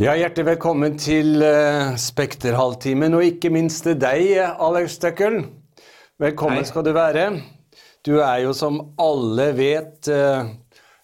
[0.00, 5.42] Ja, Hjertelig velkommen til uh, Spekterhalvtimen, og ikke minst til deg, Alex Støkkel.
[6.16, 6.68] Velkommen Hei.
[6.70, 7.24] skal du være.
[8.08, 10.48] Du er jo, som alle vet, uh,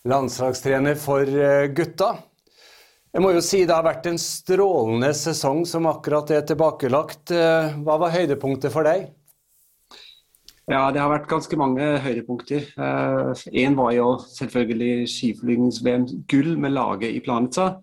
[0.09, 2.09] landslagstrener for uh, gutta.
[3.12, 7.36] Jeg må jo si det har vært en strålende sesong som akkurat er tilbakelagt.
[7.36, 9.10] Hva var høydepunktet for deg?
[10.72, 12.72] Ja, det har vært ganske mange høydepunkter.
[13.52, 17.74] Én var jo selvfølgelig skiflygnings-VM gull med laget i Planica.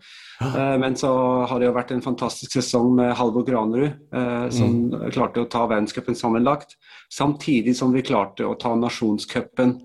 [0.55, 1.11] Uh, men så
[1.49, 5.09] har det jo vært en fantastisk sesong med Halvor Granerud, uh, som mm.
[5.15, 6.77] klarte å ta verdenscupen sammenlagt.
[7.13, 9.77] Samtidig som vi klarte å ta nasjonscupen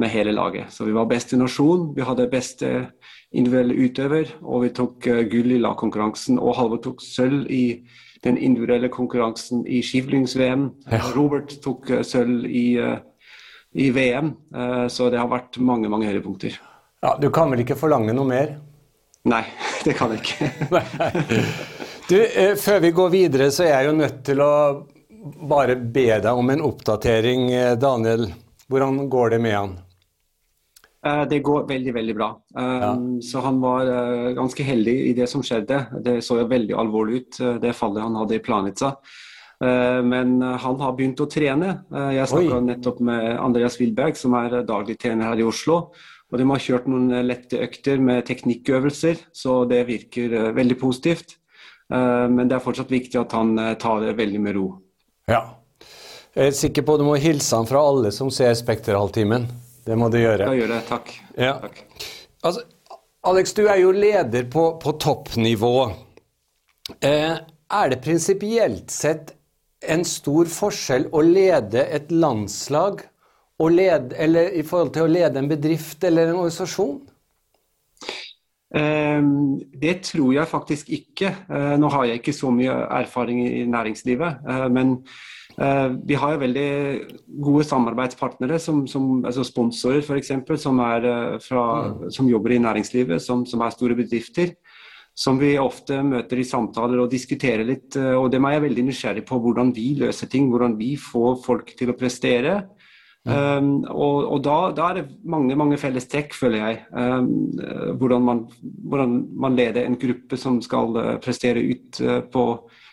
[0.00, 0.72] med hele laget.
[0.74, 2.72] Så vi var best i nasjon, vi hadde beste
[3.34, 6.40] individuelle utøver, og vi tok uh, gull i lagkonkurransen.
[6.42, 7.64] Og Halvor tok sølv i
[8.24, 10.68] den individuelle konkurransen i skivlyngs-VM.
[10.88, 11.02] Ja.
[11.16, 12.78] Robert tok sølv i,
[13.76, 14.30] i VM.
[14.88, 16.56] så det har vært mange, mange høydepunkter.
[17.04, 18.54] Ja, du kan vel ikke forlange noe mer?
[19.28, 19.42] Nei,
[19.84, 20.50] det kan jeg ikke.
[22.10, 24.52] du, eh, før vi går videre, så er jeg jo nødt til å
[25.48, 28.28] bare be deg om en oppdatering, eh, Daniel.
[28.70, 29.76] Hvordan går det med han?
[31.04, 32.30] Eh, det går veldig, veldig bra.
[32.56, 32.94] Ja.
[33.22, 33.92] Så han var
[34.36, 35.84] ganske heldig i det som skjedde.
[36.04, 38.96] Det så jo veldig alvorlig ut, det fallet han hadde i Planica.
[39.64, 41.68] Men han har begynt å trene.
[42.12, 45.76] Jeg snakka nettopp med Andreas Wilberg, som er daglig trener her i Oslo.
[46.34, 50.76] Og de har kjørt noen eh, lette økter med teknikkøvelser, så det virker uh, veldig
[50.80, 51.36] positivt.
[51.86, 54.64] Uh, men det er fortsatt viktig at han tar det veldig med ro.
[55.30, 55.44] Ja.
[56.34, 59.46] Jeg er sikker på at du må hilse han fra alle som ser Spekterhalvtimen.
[59.86, 60.48] Det må du gjøre.
[60.50, 61.14] Jeg gjør det, takk.
[61.38, 61.54] Ja.
[61.62, 61.78] takk.
[62.42, 62.64] Altså,
[63.30, 65.76] Alex, du er jo leder på, på toppnivå.
[67.04, 69.36] er det prinsipielt sett
[69.86, 73.04] en stor forskjell å lede et landslag
[73.70, 77.02] lede, eller i forhold til å lede en bedrift eller en organisasjon?
[78.74, 81.30] Um, det tror jeg faktisk ikke.
[81.46, 84.40] Uh, nå har jeg ikke så mye erfaring i næringslivet.
[84.48, 84.96] Uh, men
[85.60, 86.70] uh, vi har jo veldig
[87.44, 92.10] gode samarbeidspartnere, som, som altså sponsorer f.eks., som, mm.
[92.10, 94.56] som jobber i næringslivet, som, som, er store bedrifter.
[95.14, 97.94] Som vi ofte møter i samtaler og diskuterer litt.
[97.94, 101.70] Og dem er jeg veldig nysgjerrig på hvordan vi løser ting, hvordan vi får folk
[101.78, 102.56] til å prestere.
[103.24, 106.80] Um, og, og da, da, er det mange mange felles trekk, føler jeg.
[106.92, 107.30] Um,
[107.96, 112.44] hvordan, man, hvordan, man, leder en gruppe som skal uh, prestere ut uh, på,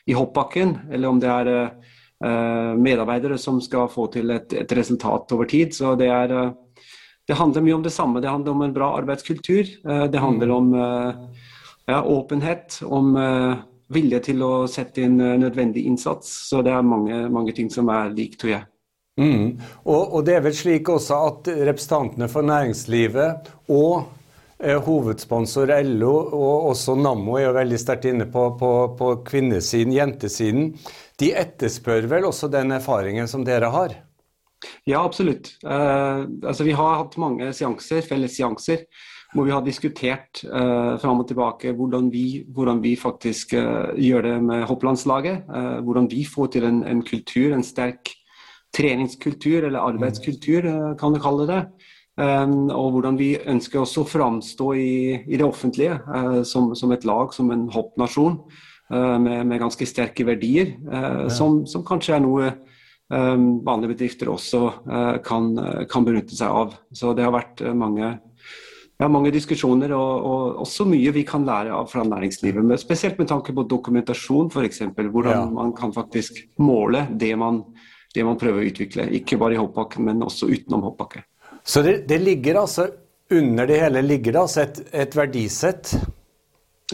[0.07, 5.35] i hoppbakken, eller om det er uh, medarbeidere som skal få til et, et resultat
[5.35, 5.75] over tid.
[5.75, 6.53] Så det, er,
[7.27, 8.23] det handler mye om det samme.
[8.23, 9.67] Det handler om en bra arbeidskultur.
[9.83, 10.55] det handler mm.
[10.55, 10.75] om
[11.89, 13.17] ja, åpenhet, om
[13.91, 16.29] vilje til å sette inn nødvendig innsats.
[16.47, 18.67] Så det er mange, mange ting som er likt, tror jeg.
[19.19, 19.59] Mm.
[19.83, 24.05] Og, og, det er vel slik også at representantene for næringslivet og
[24.63, 29.93] eh, hovedsponsor LO og også Nammo er jo veldig sterkt inne på, på, på kvinnesiden,
[29.97, 30.71] jentesiden.
[31.19, 33.97] De etterspør vel også den erfaringen som dere har?
[34.87, 35.57] Ja, absolutt.
[35.65, 38.85] Eh, altså, vi har hatt mange seanser, felles seanser
[39.31, 44.25] hvor vi har diskutert eh, fram og tilbake hvordan vi, hvordan vi faktisk eh, gjør
[44.27, 45.45] det med hopplandslaget.
[45.47, 48.11] Eh, hvordan vi får til en, en kultur, en sterk
[48.75, 51.61] treningskultur, eller arbeidskultur, eh, kan du kalle det.
[52.19, 56.91] Um, og hvordan vi ønsker også å framstå i, i, det offentlige uh, som, som,
[56.91, 58.35] et lag, som en hoppnasjon
[58.91, 60.75] uh, med, med, ganske sterke verdier,
[61.31, 62.49] som, som, kanskje er noe
[63.07, 64.59] um, vanlige bedrifter også
[65.23, 65.47] kan,
[65.87, 66.75] kan, benytte seg av.
[66.91, 68.11] Så det har vært mange,
[68.99, 72.59] ja, mange diskusjoner og, og, også mye vi kan lære av fra næringslivet.
[72.59, 74.83] Men spesielt med tanke på dokumentasjon, f.eks.
[74.99, 75.47] Hvordan ja.
[75.47, 77.63] man kan faktisk måle det man
[78.15, 79.07] det man prøver å utvikle.
[79.17, 81.23] Ikke bare i hoppbakke, men også utenom hoppbakke.
[81.63, 82.87] Så det, det, ligger altså
[83.31, 85.93] under det hele ligger det altså et, et verdisett?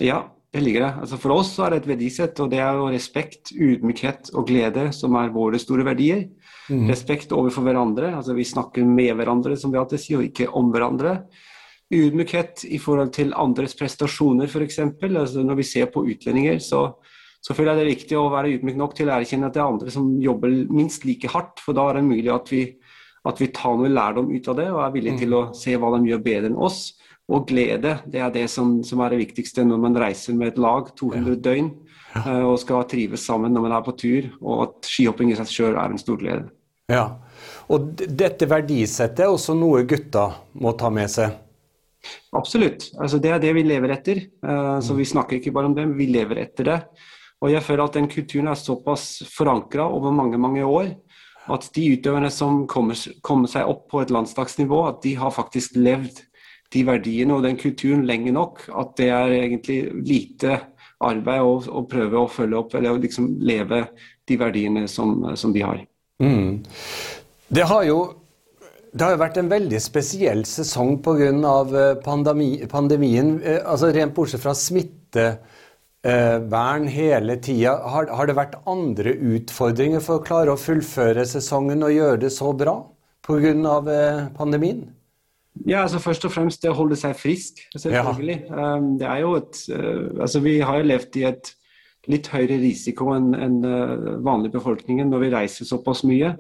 [0.04, 0.20] Ja,
[0.54, 0.92] det ligger det.
[1.02, 4.90] Altså for oss er det et verdisett, og det er jo respekt, ydmykhet og glede
[4.96, 6.28] som er våre store verdier.
[6.68, 6.88] Mm.
[6.92, 10.72] Respekt overfor hverandre, altså vi snakker med hverandre, som vi alltid sier, og ikke om
[10.74, 11.18] hverandre.
[11.94, 14.82] Ydmykhet i forhold til andres prestasjoner, f.eks.
[14.84, 16.90] Altså når vi ser på utlendinger, så
[17.48, 19.62] så føler jeg det er viktig å være ydmyk nok til å erkjenne at det
[19.64, 21.62] er andre som jobber minst like hardt.
[21.64, 22.64] For da er det mulig at vi,
[23.24, 25.94] at vi tar noe lærdom ut av det og er villige til å se hva
[25.96, 26.82] de gjør bedre enn oss.
[27.32, 30.62] Og glede, det er det som, som er det viktigste når man reiser med et
[30.64, 31.72] lag 200 døgn
[32.20, 35.52] uh, og skal trives sammen når man er på tur, og at skihopping i seg
[35.52, 36.48] sjøl er en stor glede.
[36.92, 37.18] Ja,
[37.72, 41.36] og dette verdisettet er også noe gutta må ta med seg?
[42.36, 42.94] Absolutt.
[42.96, 44.24] Altså, det er det vi lever etter.
[44.44, 46.82] Uh, så vi snakker ikke bare om det, men vi lever etter det.
[47.42, 50.96] Og jeg føler at den kulturen er såpass forankra over mange mange år
[51.54, 55.78] at de utøverne som kommer, kommer, seg opp på et landslagsnivå, at de har faktisk
[55.80, 56.24] levd
[56.76, 60.58] de verdiene og den kulturen lenge nok at det er egentlig lite
[61.00, 63.86] arbeid å, å prøve å følge opp eller liksom leve
[64.28, 65.80] de verdiene som, som de har.
[66.20, 66.66] Mm.
[67.48, 68.00] Det har jo
[68.98, 71.30] det har jo vært en veldig spesiell sesong pga.
[71.30, 73.36] Eh, pandemi, pandemien.
[73.44, 74.56] Eh, altså Rent bortsett fra
[76.08, 81.84] smittevern hele tida, har, har, det vært andre utfordringer for å klare å fullføre sesongen
[81.84, 82.80] og gjøre det så bra
[83.28, 83.52] pga.
[83.52, 84.86] Eh, pandemien?
[85.66, 88.38] Ja, altså Først og fremst det å holde seg frisk, selvfølgelig.
[88.48, 88.78] Ja.
[89.00, 89.62] Det er jo et,
[90.22, 91.54] altså Vi har jo levd i et
[92.08, 93.58] litt høyere risiko enn en
[94.24, 96.36] vanlig befolkningen når vi reiser såpass mye.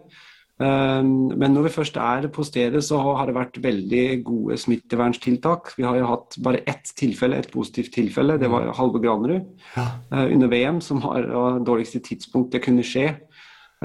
[0.57, 5.75] Ehm, men når vi først er på stedet, så har det vært veldig gode smitteverntiltak.
[5.77, 8.39] Vi har jo hatt bare ett tilfelle, et positivt tilfelle.
[8.41, 9.45] Det var Halvor Granerud
[9.75, 9.87] ja.
[10.11, 13.07] Eh, under VM, som har dårligste tidspunkt det kunne skje.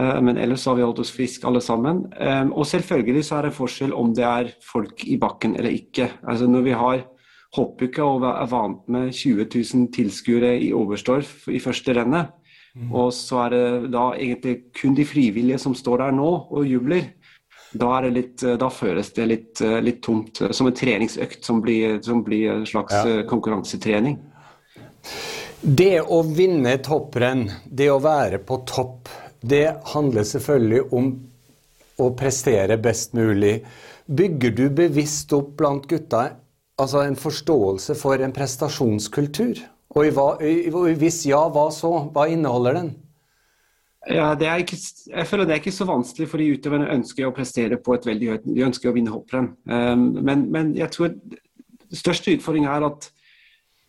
[0.01, 2.07] Eh, men ellers har vi holdt oss friske alle sammen.
[2.17, 6.09] Ehm, og selvfølgelig så er det forskjell om det er folk i bakken eller ikke.
[6.27, 7.05] Altså Når vi har
[7.53, 12.33] hoppuka og er vant med 20 000 tilskuere i Oberstdorf i første rennet,
[12.73, 12.93] Mm.
[12.97, 17.11] Og så er det da egentlig kun de frivillige som står der nå og jubler.
[17.73, 20.43] Da, litt, da føles det litt, litt, tomt.
[20.53, 23.05] Som en treningsøkt som blir, som blir en slags ja.
[23.09, 24.19] Eh, konkurransetrening.
[25.63, 29.09] Det å vinne topprenn, det å være på topp,
[29.41, 31.13] det handler selvfølgelig om
[32.03, 33.61] å prestere best mulig.
[34.07, 36.27] Bygger du bevisst opp blant gutta
[36.83, 39.61] altså en forståelse for en prestasjonskultur?
[39.93, 41.93] Og, hvis ja, hva så?
[42.13, 42.93] Hva inneholder den?
[44.11, 44.77] Ja, ikke,
[45.13, 48.31] jeg føler det er ikke så vanskelig, fordi utøverne ønsker å prestere på et veldig
[48.33, 49.53] høyt De ønsker å vinne hopprenn.
[49.71, 51.13] Um, men, men, jeg tror
[51.93, 53.11] største utfordringen er at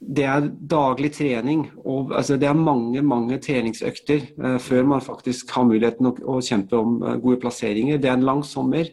[0.03, 1.65] det er daglig trening.
[1.81, 6.37] og altså, Det er mange mange treningsøkter uh, før man faktisk har muligheten å, å
[6.43, 7.97] kjempe om uh, gode plasseringer.
[7.97, 8.91] Det er en lang sommer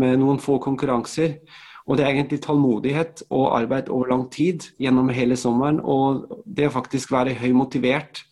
[0.00, 1.42] med noen få konkurranser.
[1.84, 5.82] Og det er egentlig tålmodighet og arbeid over lang tid gjennom hele sommeren.
[5.84, 8.22] Og det å faktisk være høy motivert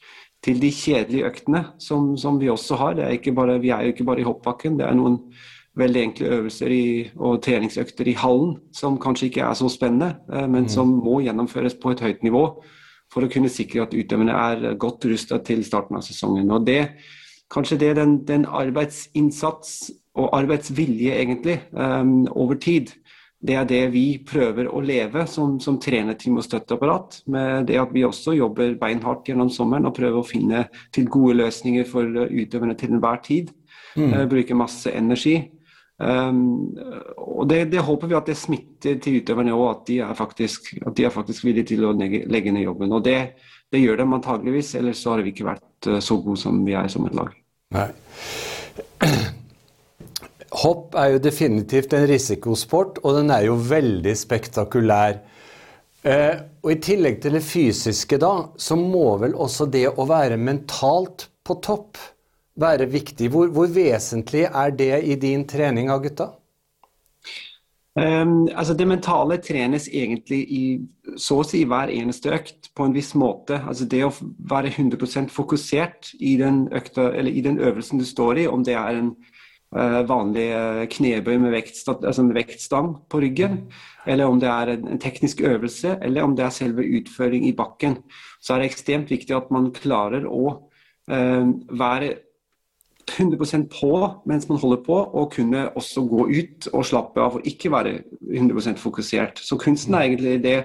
[0.42, 3.02] til de kjedelige øktene som, som vi også har.
[3.04, 4.78] Er bare, vi er jo ikke bare i hoppbakken.
[4.80, 5.20] Det er noen
[5.78, 10.44] veldig enkle øvelser i, og treningsøkter i hallen som kanskje ikke er så spennende, eh,
[10.44, 10.72] men mm.
[10.72, 12.44] som må gjennomføres på et høyt nivå
[13.12, 16.50] for å kunne sikre at utøverne er godt rusta til starten av sesongen.
[16.52, 16.94] Og det,
[17.52, 22.92] kanskje det er den, den arbeidsinnsats og arbeidsvilje egentlig um, over tid
[23.42, 27.22] det er det vi prøver å leve som, som trenerteam og støtteapparat.
[27.34, 31.40] Med det at vi også jobber beinhardt gjennom sommeren og prøver å finne til gode
[31.40, 33.50] løsninger for utøverne til enhver tid.
[33.96, 34.12] Mm.
[34.14, 35.34] Uh, bruke masse energi.
[35.98, 36.70] Um,
[37.18, 40.72] og det, det, håper vi at det smitter til utøverne òg, at, de er faktisk,
[40.86, 42.94] at de er faktisk villige til å legge, legge ned jobben.
[42.94, 43.18] Og det,
[43.74, 46.78] det gjør de antageligvis, ellers så har vi ikke vært uh, så gode som vi
[46.78, 47.34] er som et lag.
[47.74, 47.90] Nei.
[50.52, 55.22] Hopp er jo definitivt en risikosport, og den er jo veldig spektakulær.
[56.02, 60.36] Eh, og I tillegg til det fysiske, da, så må vel også det å være
[60.36, 62.00] mentalt på topp
[62.60, 63.30] være viktig.
[63.32, 66.32] Hvor, hvor vesentlig er det i din trening av gutta?
[67.92, 70.62] Um, altså Det mentale trenes egentlig i
[71.20, 73.58] så å si hver eneste økt på en viss måte.
[73.68, 74.12] Altså Det å
[74.48, 78.96] være 100% fokusert i den, økta, i den øvelsen du står i, om det er
[78.96, 79.12] en
[79.72, 83.56] vanlig eh, knebøy med, vektstang, altså vektstang på ryggen,
[84.06, 87.96] eller om det er en teknisk øvelse, eller om det er selve utføring i bakken,
[88.42, 90.42] så er det ekstremt viktig at man klarer å
[91.08, 92.12] uh, være
[93.12, 93.92] 100% på
[94.28, 97.96] mens man holder på, og kunne også gå ut og slappe av og ikke være
[98.20, 99.40] 100% fokusert.
[99.42, 100.58] Så kunsten er egentlig det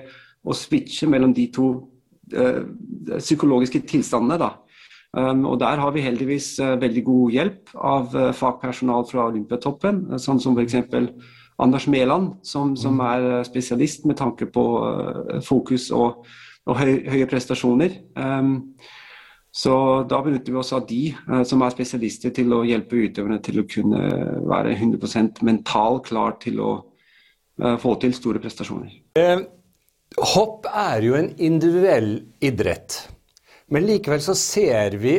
[0.44, 1.72] å switche mellom de to
[2.28, 4.38] psykologiske tilstandene.
[4.38, 4.52] da
[5.18, 10.20] og Der har vi heldigvis uh, veldig god hjelp av uh, fagpersonal fra Olympiatoppen, uh,
[10.22, 10.76] sånn som f.eks.
[11.58, 13.06] Anders Mæland, som, som, mm.
[13.08, 14.64] er spesialist med tanke på
[15.42, 16.28] fokus og,
[16.70, 17.96] og høy, høye prestasjoner.
[18.14, 18.76] Um,
[19.58, 21.16] så Da benytter vi oss av de
[21.50, 24.04] som er spesialister til å hjelpe utøverne til å kunne
[24.46, 26.72] være 100% mental klar til å
[27.82, 28.94] få til store prestasjoner.
[29.18, 29.42] Eh,
[30.36, 33.00] hopp er jo en individuell idrett.
[33.72, 35.18] Men likevel så ser vi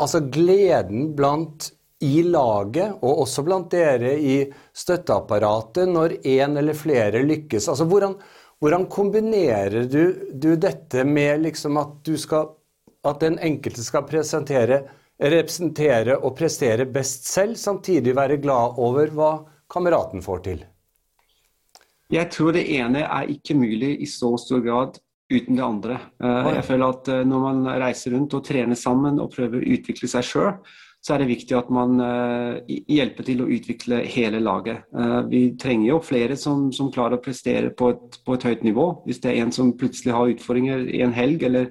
[0.00, 1.70] altså gleden blant
[2.00, 4.36] i laget, og også blant dere i
[4.76, 7.68] støtteapparatet, når én eller flere lykkes.
[7.68, 8.14] Altså hvordan,
[8.60, 12.54] hvordan kombinerer du, du, dette med liksom at, skal,
[13.04, 14.80] at den enkelte skal presentere,
[15.20, 19.32] representere og prestere best selv, samtidig være glad over hva
[19.72, 20.64] kameraten får til?
[22.10, 24.96] Jeg tror det ene er ikke mulig i så stor grad
[25.30, 25.96] uten det andre.
[26.22, 29.74] Eh, jeg føler at eh, når man reiser rundt og trener sammen og prøver å
[29.76, 30.54] utvikle seg sjøl,
[31.00, 31.94] så er det viktig at man
[32.68, 34.82] hjelper til å utvikle hele laget.
[35.30, 38.84] vi trenger jo flere som, som klarer å prestere på et, på et, høyt nivå.
[39.06, 41.70] Hvis det er en som plutselig har utfordringer i en helg eller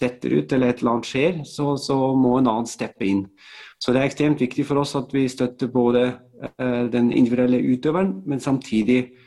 [0.00, 3.22] detter ut eller et eller annet skjer, så, så må en annen steppe inn.
[3.78, 6.08] Så det er ekstremt viktig for oss at vi støtter både
[6.90, 9.25] den individuelle utøveren, men samtidig Eh,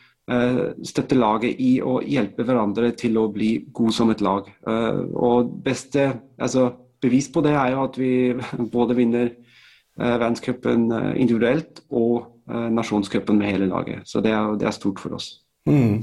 [0.86, 4.45] støtte laget i å hjelpe hverandre til å bli gode som et lag.
[4.45, 6.05] Eh, og beste
[6.38, 6.69] altså,
[7.01, 8.13] bevis på det er jo at vi
[8.75, 14.07] både vinner eh, verdenscupen individuelt og nasjonscupen med hele laget.
[14.09, 15.36] Så det er, det er stort for oss.
[15.69, 16.01] Mm.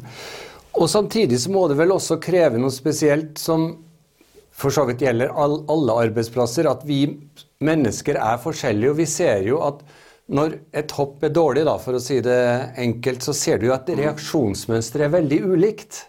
[0.79, 3.73] Og Samtidig så må det vel også kreve noe spesielt som
[4.57, 7.01] for så vidt gjelder alle arbeidsplasser, at vi
[7.65, 8.93] mennesker er forskjellige.
[8.93, 9.83] og Vi ser jo at
[10.27, 12.39] når et hopp er dårlig, da, for å si det
[12.83, 16.01] enkelt, så ser du jo at reaksjonsmønsteret er veldig ulikt.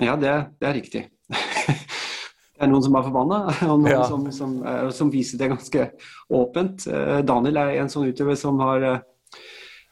[0.00, 1.02] Ja, det, det er riktig.
[2.54, 4.06] det er noen som er forbanna, og noen ja.
[4.08, 5.90] som, som, uh, som, viser det ganske
[6.32, 6.86] åpent.
[6.88, 8.96] Uh, Daniel er en sånn utøver som har uh,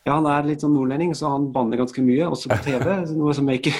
[0.02, 2.88] ja, Han er litt sånn nordlending, så han banner ganske mye, også på TV.
[3.18, 3.76] Noe som er ikke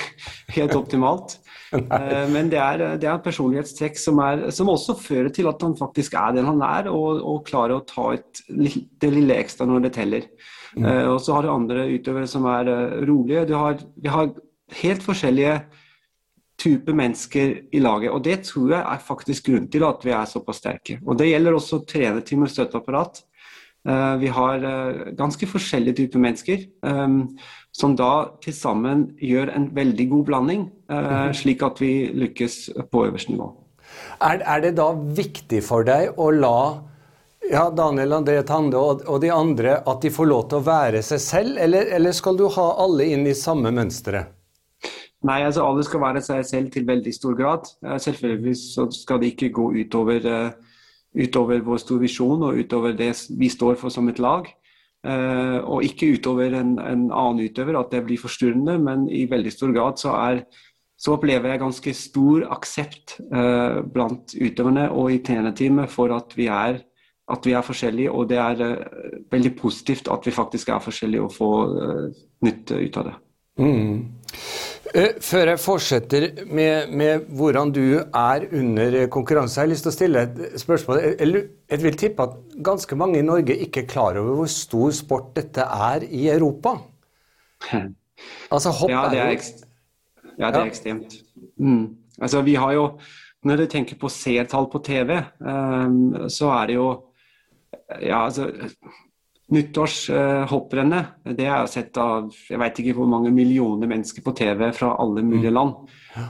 [0.52, 1.38] helt optimalt.
[1.92, 5.74] Eh, men det er, det er personlighetstrekk som, er, som, også fører til at han
[5.78, 9.86] faktisk er den han er, og, og klarer å ta et, det lille ekstra når
[9.86, 10.26] det teller.
[10.76, 10.86] Mm.
[10.86, 13.46] Uh, og så har du andre utøvere som er uh, rolige.
[13.56, 14.30] Har, vi har
[14.82, 15.58] helt forskjellige
[16.62, 20.30] typer mennesker i laget, og det tror jeg er faktisk grunnen til at vi er
[20.30, 21.00] såpass sterke.
[21.04, 23.24] Og Det gjelder også trenerteam og støtteapparat.
[23.88, 24.62] Uh, vi har
[25.18, 26.68] ganske forskjellige typer mennesker.
[26.86, 27.32] Um,
[27.72, 28.12] som da
[28.44, 30.81] til sammen gjør en veldig god blanding, eh.
[31.36, 32.56] Slik at vi lykkes
[32.92, 33.50] på øverste nivå.
[34.22, 36.58] Er, er, det da viktig for deg å la
[37.50, 41.02] ja, Daniel André Tande og, og, de andre at de får lov til å være
[41.04, 44.38] seg selv, eller, eller skal du ha alle inn i samme mønsteret?
[45.26, 47.68] Nei, altså alle skal være seg selv til veldig stor grad.
[47.86, 50.80] Eh, selvfølgelig så skal det ikke gå utover, uh,
[51.14, 54.50] utover vår store visjon og utover det vi står for som et lag.
[55.02, 59.72] Og ikke utover en, en, annen utøver, at det blir forstyrrende, men i veldig stor
[59.74, 60.44] grad så, er,
[61.02, 66.46] så opplever jeg ganske stor aksept eh, blant utøverne og i trenerteamet for at vi
[66.46, 66.78] er,
[67.32, 68.12] at vi er forskjellige.
[68.12, 71.74] Og det er eh, veldig positivt at vi faktisk er forskjellige og får
[72.46, 73.16] nytte ut av det.
[73.60, 73.96] Mm.
[74.92, 79.92] Eh, før jeg fortsetter med, med, hvordan du er under konkurranse, har jeg lyst til
[79.92, 81.02] å stille et spørsmål.
[81.18, 85.32] Jeg vil tippe at ganske mange i Norge ikke er klar over hvor stor sport
[85.38, 86.78] dette er i Europa?
[88.54, 89.30] Altså, hopp ja, det er,
[90.42, 91.16] ja, det er ekstremt.
[91.58, 91.84] Mm.
[92.20, 92.86] Altså, vi har jo,
[93.42, 96.90] Når du tenker på seertall på TV, um, så er det jo
[97.98, 98.44] ja, altså,
[99.52, 104.68] Nyttårshopprennet uh, det er sett av jeg vet ikke hvor mange millioner mennesker på TV
[104.76, 105.56] fra alle mulige mm.
[105.58, 105.74] land.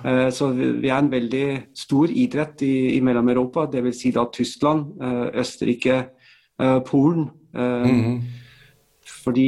[0.07, 4.00] Uh, så vi er en veldig stor idrett i, i Mellom-Europa, dvs.
[4.00, 5.99] Si da Tyskland, uh, Østerrike,
[6.62, 7.28] eh, Polen.
[7.52, 8.23] Mm.
[9.02, 9.47] Fordi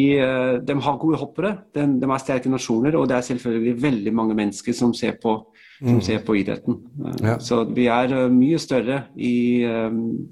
[0.67, 4.35] de har gode hoppere, de, de er sterke nasjoner, og det er selvfølgelig veldig mange
[4.39, 5.39] mennesker som ser på
[5.79, 6.03] som mm.
[6.07, 6.77] ser på idretten.
[7.23, 7.39] Ja.
[7.43, 9.67] Så vi er uh, mye større i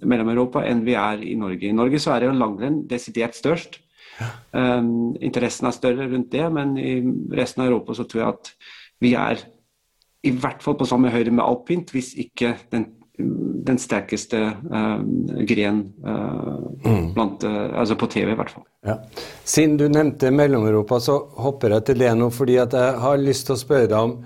[0.06, 1.66] Mellom-Europa enn vi er i Norge.
[1.68, 3.80] I Norge så er det jo langrenn desidert størst.
[4.20, 4.28] Ja.
[4.78, 6.94] Um, interessen er større rundt det, men i
[7.34, 8.52] resten av Europa så tror jeg at
[9.02, 9.42] vi er
[10.22, 12.86] i hvert fall på samme høyde med alpint, hvis ikke den,
[13.66, 14.40] den sterkeste
[14.72, 15.00] uh,
[15.48, 17.08] gren uh, mm.
[17.14, 18.66] blant, uh, altså på TV, i hvert fall.
[18.86, 18.98] Ja.
[19.44, 23.56] Siden du nevnte Mellom-Europa, så hopper jeg til det nå, fordi jeg har lyst til
[23.56, 24.16] å spørre deg om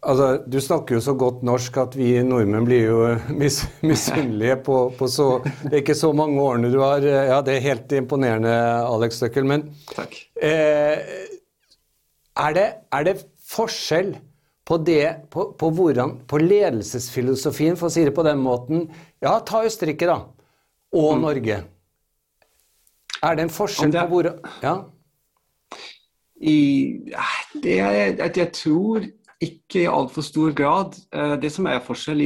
[0.00, 3.00] Altså, Du snakker jo så godt norsk at vi nordmenn blir jo
[3.36, 7.58] mis misunnelige på, på, så Det er ikke så mange årene du har Ja, det
[7.58, 8.54] er helt imponerende,
[8.88, 9.44] Alex Støkkel.
[9.44, 9.68] Men
[10.40, 11.04] eh,
[12.40, 13.16] er, det, er, det,
[13.50, 14.14] forskjell
[14.70, 18.86] på det på, på, hvordan, på ledelsesfilosofien, for å si det på den måten
[19.18, 20.20] Ja, ta Østerrike, da.
[20.94, 21.24] Og mm.
[21.24, 21.60] Norge.
[23.20, 24.30] Er det en forskjell det, på hvor
[24.62, 24.76] Ja?
[26.40, 26.60] I,
[27.60, 29.04] det er, jeg tror
[29.44, 30.96] ikke i altfor stor grad.
[31.12, 32.22] Eh, det som er forskjell,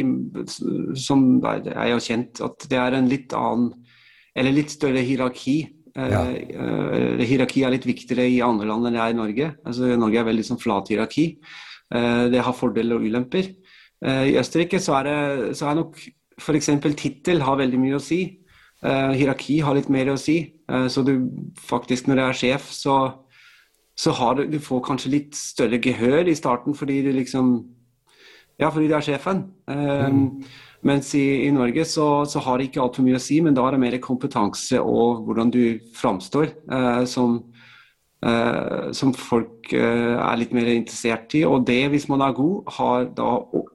[0.98, 3.72] som er jo kjent, at det er en litt annen,
[4.34, 5.56] eller litt større hierarki.
[5.94, 6.22] Eh, ja.
[6.58, 9.50] Uh, hierarki er litt viktigere i andre land enn det er i Norge.
[9.66, 11.28] Altså, Norge er veldig sånn flat hierarki.
[11.94, 13.52] Uh, det har fordeler og ulemper.
[14.04, 15.98] Uh, I Østerrike så er, det, så er nok
[16.40, 16.72] f.eks.
[16.98, 18.24] tittel har veldig mye å si.
[18.84, 20.34] hierarki har litt mer å si.
[20.92, 21.12] så du
[21.56, 22.96] faktisk, når du er sjef, så
[23.94, 27.56] så har du, du får kanskje litt større gehør i starten fordi du liksom
[28.58, 29.40] Ja, fordi du er sjefen.
[29.66, 30.44] Mm.
[30.86, 33.64] Mens i, i Norge så, så, har det ikke altfor mye å si, men da
[33.66, 36.52] er det mer kompetanse og hvordan du framstår
[37.10, 37.40] som,
[38.96, 41.42] som folk uh, er litt mer interessert i.
[41.48, 43.32] Og det, hvis man er god, har da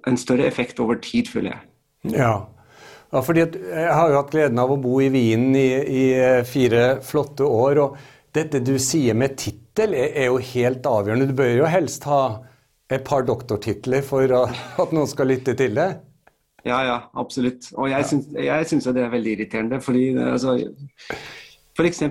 [0.10, 1.68] en større effekt over tid, føler jeg.
[2.16, 2.34] Ja,
[3.10, 6.04] Ja, fordi Jeg har jo hatt gleden av å bo i Wien i, i
[6.46, 7.82] fire flotte år.
[7.82, 7.98] og
[8.36, 11.32] Dette du sier med tittel, er, er, jo helt avgjørende.
[11.32, 12.22] Du bør jo helst ha
[12.90, 14.30] et par doktortitler for
[14.84, 15.90] at noen skal lytte til det.
[16.68, 17.72] Ja, ja, absolutt.
[17.80, 19.82] Og jeg syns det er veldig irriterende.
[19.82, 20.58] fordi altså,
[21.80, 22.02] F.eks.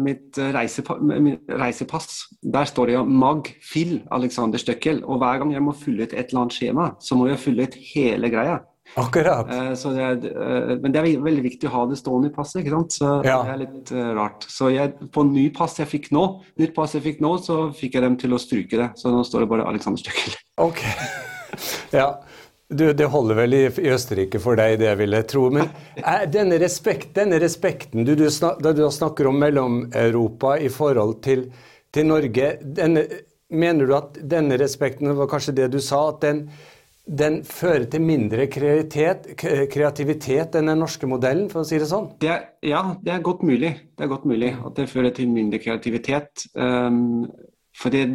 [0.00, 2.24] mitt reisepass.
[2.40, 5.02] Der står det jo Mag Phil Alexander Støkkel.
[5.04, 7.66] Og hver gang jeg må fylle ut et eller annet skjema, så må jeg fylle
[7.66, 8.60] ut hele greia.
[8.98, 9.46] Akkurat.
[9.46, 12.74] Det er, eh, men det er veldig viktig å ha det stående i passet, ikke
[12.74, 12.96] sant.
[12.96, 13.36] Så ja.
[13.46, 14.46] det er litt rart.
[14.50, 16.24] Så jeg, på ny pass jeg fikk nå,
[16.58, 18.90] nytt pass jeg fikk nå, så fikk jeg dem til å stryke det.
[18.98, 20.38] Så nå står det bare Alexander Støkkel.
[20.62, 20.82] Ok.
[21.98, 22.12] ja.
[22.70, 25.48] Du, det holder vel i, i, Østerrike for deg, det vil jeg tro.
[25.50, 31.16] Men er denne, respekt, denne respekten du, du, snak, du snakker om Mellom-Europa i forhold
[31.24, 31.48] til,
[31.90, 33.02] til Norge, denne,
[33.50, 36.44] mener du at denne respekten, det var kanskje det du sa, at den,
[37.10, 39.26] den fører til mindre kreativitet,
[39.74, 42.12] kreativitet enn den norske modellen, for å si det sånn?
[42.22, 42.38] Det
[42.70, 43.74] ja, det er godt mulig.
[43.98, 46.46] Det er godt mulig at det fører til mindre kreativitet.
[46.54, 47.26] Um,
[47.74, 48.06] for det,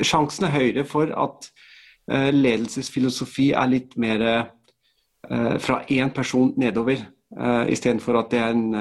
[0.00, 1.75] sjansen er høyere for at Eh,
[2.06, 7.04] ledelsesfilosofi er litt mer eh, fra én person nedover.
[7.36, 8.76] Uh, Istedenfor at det er en,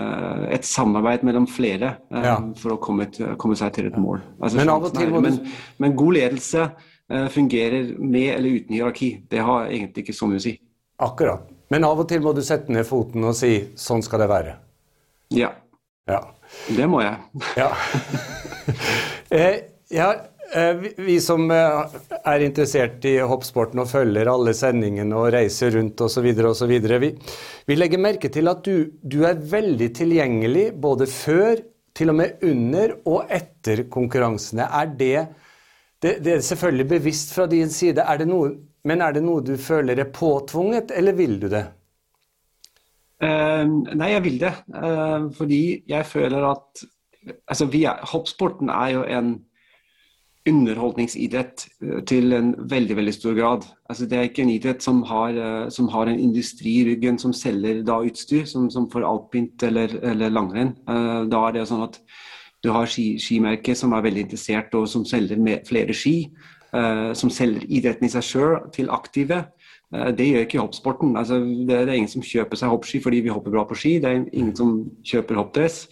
[0.53, 2.36] et samarbeid mellom flere uh, ja.
[2.62, 3.08] for å komme,
[3.41, 4.22] komme, seg til et mål.
[4.38, 5.39] Altså, men, til, men,
[5.82, 9.10] men, god ledelse uh, fungerer med eller uten hierarki.
[9.34, 10.53] Det har egentlig ikke så mye å si.
[11.01, 11.50] Akkurat.
[11.74, 14.55] Men av og til må du sette ned foten og si 'sånn skal det være'.
[15.34, 15.50] Ja.
[16.05, 16.22] ja.
[16.70, 17.17] Det må jeg.
[17.58, 17.74] ja.
[18.70, 19.55] ja Eh,
[20.97, 26.27] vi som eh, er interessert i hoppsporten og følger alle sendingene og reiser rundt osv.,
[27.01, 27.11] vi,
[27.65, 31.63] vi legger merke til at du, du, er veldig tilgjengelig både før,
[31.95, 34.67] til og med under og etter konkurransene.
[34.67, 35.25] Er det,
[36.03, 38.51] det, det er selvfølgelig bevisst fra din side, er noe,
[38.83, 41.63] men er det noe du føler er påtvunget, eller vil du det?
[43.23, 43.63] Uh,
[43.95, 44.51] nei, jeg vil det.
[44.75, 46.83] Uh, fordi jeg føler at
[47.47, 49.37] altså, er, Hoppsporten er jo en
[50.49, 53.65] underholdningsidrett eh, til en veldig veldig stor grad.
[53.89, 57.20] Altså, det er ikke en idrett som har, eh, som har en industri i ryggen
[57.22, 60.75] som selger da utstyr, som, som for alpint eller, eller langrenn.
[60.89, 62.00] Uh, da er det sånn at
[62.63, 66.17] du har ski, skimerket som er veldig interessert og som selger flere ski.
[67.15, 69.37] Som selger idretten i seg sjøl til aktive.
[70.17, 71.13] Det gjør ikke hoppsporten.
[71.15, 73.93] Altså, det, er ingen som kjøper seg hoppski fordi vi hopper bra på ski.
[74.03, 74.74] Det er ingen som
[75.07, 75.85] kjøper hoppdress.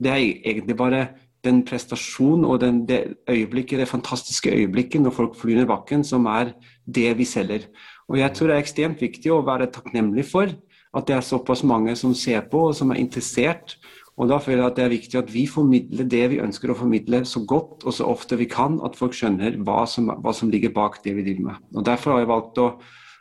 [0.00, 1.02] Det er egentlig bare
[1.44, 6.26] den prestasjonen og den, det øyeblikket, det fantastiske øyeblikket når folk flyr ned bakken, som
[6.26, 6.52] er
[6.84, 7.68] det vi selger.
[8.08, 10.50] Og Jeg tror det er ekstremt viktig å være takknemlig for
[10.96, 13.76] at det er såpass mange som ser på og som er interessert.
[14.18, 16.76] Og Da føler jeg at det er viktig at vi formidler det vi ønsker å
[16.76, 20.50] formidle så godt og så ofte vi kan, at folk skjønner hva som, hva som
[20.50, 21.62] ligger bak det vi driver med.
[21.74, 22.68] Og Derfor har jeg valgt å,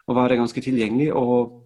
[0.09, 1.61] å være ganske tilgjengelig og,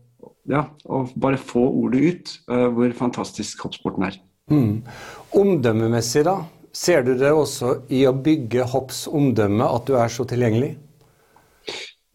[0.51, 4.19] ja, og bare få ordet ut uh, hvor fantastisk hoppsporten er.
[4.51, 4.83] Mm.
[5.39, 6.41] Omdømmemessig, da?
[6.73, 10.73] Ser du det også i å bygge hopps omdømme at du er så tilgjengelig?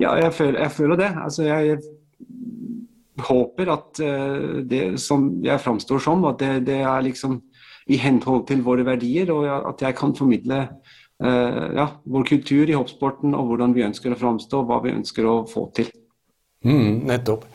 [0.02, 1.10] Ja, jeg føler, jeg føler det.
[1.24, 7.06] Altså, jeg, jeg håper at uh, det som jeg framstår som, at det, det, er
[7.06, 7.40] liksom
[7.88, 12.76] i henhold til våre verdier, og at jeg kan formidle uh, ja, vår kultur i
[12.76, 15.90] hoppsporten og hvordan vi ønsker å framstå, og hva vi ønsker å få til.
[16.66, 17.46] Mm, nettopp.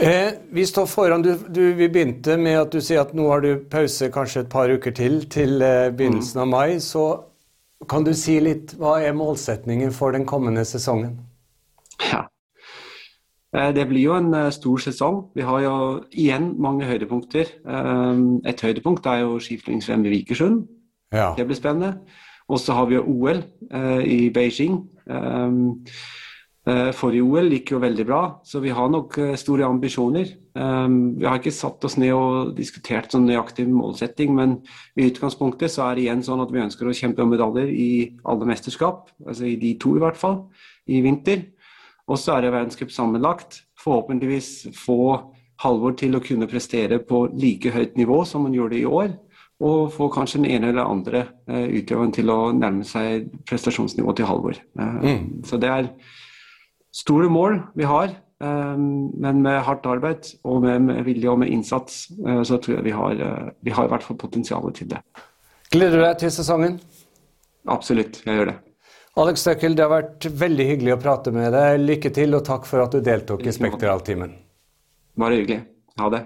[0.00, 3.42] Eh, vi står foran, du, du, Vi begynte med at du sier at nå har
[3.42, 6.42] du pause kanskje et par uker til, til eh, begynnelsen mm.
[6.44, 6.78] av mai.
[6.78, 7.04] Så
[7.90, 11.16] kan du si litt, hva er målsetningen for den kommende sesongen?
[12.12, 12.28] Ja,
[13.56, 15.18] eh, det blir jo en uh, stor sesong.
[15.34, 15.74] Vi har jo
[16.12, 17.50] igjen mange høydepunkter.
[18.46, 20.62] Et høydepunkt er jo skiflygingsrenn i Vikersund.
[21.10, 21.32] Ja.
[21.34, 21.96] Det blir spennende.
[22.48, 23.42] Og så har vi jo OL
[24.06, 24.78] i Beijing.
[25.10, 25.50] Eh,
[26.92, 30.32] forrige OL gikk jo veldig bra, så vi har nok eh, store ambisjoner.
[30.58, 34.58] Eh, vi har ikke satt oss ned og diskutert sånn nøyaktig målsetting, men
[34.98, 37.90] i utgangspunktet så er det igjen sånn at vi ønsker å kjempe om medaljer i
[38.28, 40.42] alle mesterskap, altså i de to i hvert fall,
[40.90, 41.46] i vinter.
[42.08, 43.62] Og så er det verdenscup sammenlagt.
[43.80, 45.00] Forhåpentligvis få
[45.58, 49.08] Halvor til å kunne prestere på like høyt nivå som han gjorde i år.
[49.58, 54.60] Og få kanskje den ene eller andre utøveren til å nærme seg prestasjonsnivået til Halvor.
[54.78, 55.42] Mm.
[55.42, 55.90] Så det er
[56.94, 58.16] store mål vi har.
[58.38, 62.84] Um, men med hardt arbeid og med, vilje og med innsats, uh, så tror jeg
[62.86, 65.00] vi har, uh, vi har i hvert fall potensialet til det.
[65.74, 66.78] Gleder du deg til sesongen?
[67.68, 68.56] Absolutt, jeg gjør det.
[69.18, 71.80] Alex Støkkel, det har vært veldig hyggelig å prate med deg.
[71.82, 74.36] Lykke til, og takk for at du deltok i Spektraltimen.
[75.18, 75.64] Bare hyggelig.
[75.98, 76.22] Ha det.